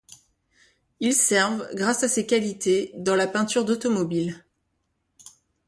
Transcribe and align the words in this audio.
Ils 0.99 1.13
servent, 1.13 1.69
grâce 1.75 2.01
à 2.01 2.07
ces 2.07 2.25
qualités, 2.25 2.91
dans 2.97 3.13
la 3.13 3.27
peinture 3.27 3.65
d'automobiles. 3.65 4.43